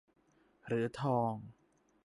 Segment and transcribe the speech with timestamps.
[0.67, 1.33] หรือทอง